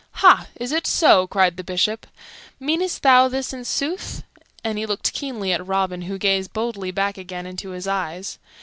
"Ha! 0.13 0.47
is 0.55 0.71
it 0.71 0.87
so?" 0.87 1.27
cried 1.27 1.57
the 1.57 1.63
Bishop. 1.63 2.07
"Meanest 2.59 3.03
thou 3.03 3.27
this 3.27 3.53
in 3.53 3.63
sooth?" 3.63 4.23
And 4.63 4.79
he 4.79 4.87
looked 4.87 5.13
keenly 5.13 5.53
at 5.53 5.67
Robin, 5.67 6.01
who 6.01 6.17
gazed 6.17 6.53
boldly 6.53 6.89
back 6.89 7.19
again 7.19 7.45
into 7.45 7.69
his 7.69 7.85
eyes. 7.87 8.39